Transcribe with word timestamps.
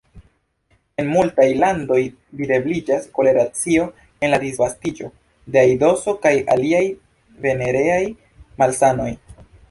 En 1.01 1.09
multaj 1.15 1.45
landoj 1.63 1.97
videbliĝas 2.39 3.03
korelacio 3.17 3.83
en 4.27 4.33
la 4.35 4.39
disvastiĝo 4.43 5.09
de 5.57 5.61
aidoso 5.65 6.15
kaj 6.23 6.31
aliaj 6.55 6.81
venereaj 7.45 8.01
malsanoj. 8.63 9.11